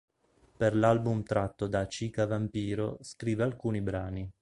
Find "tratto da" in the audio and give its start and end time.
1.21-1.85